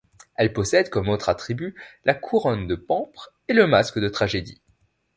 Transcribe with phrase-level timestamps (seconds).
[0.33, 4.59] Elle possède comme autres attributs la couronne de pampres et le masque de tragédie.